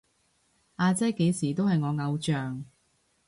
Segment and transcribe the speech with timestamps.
[0.77, 2.65] 阿姐幾時都係我偶像